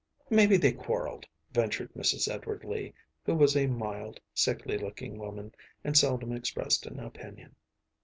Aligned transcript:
‚ÄĚ 0.01 0.31
“Maybe 0.35 0.57
they 0.57 0.71
quarreled,‚ÄĚ 0.71 1.53
ventured 1.53 1.93
Mrs. 1.93 2.27
Edward 2.27 2.63
Lee, 2.63 2.91
who 3.23 3.35
was 3.35 3.55
a 3.55 3.67
mild, 3.67 4.19
sickly 4.33 4.75
looking 4.79 5.19
woman 5.19 5.53
and 5.83 5.95
seldom 5.95 6.31
expressed 6.31 6.87
an 6.87 6.99
opinion. 6.99 7.53